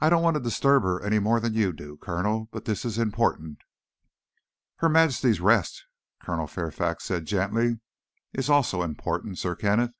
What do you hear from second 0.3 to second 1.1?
to disturb her